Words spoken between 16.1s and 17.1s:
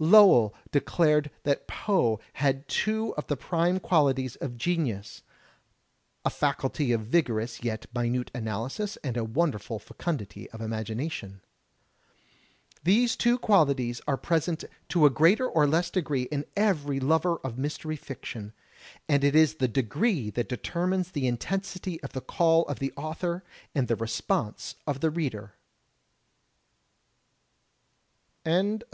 in every